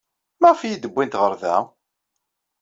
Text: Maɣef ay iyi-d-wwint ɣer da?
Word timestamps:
Maɣef 0.41 0.59
ay 0.61 0.67
iyi-d-wwint 0.69 1.19
ɣer 1.21 1.33
da? 1.41 1.55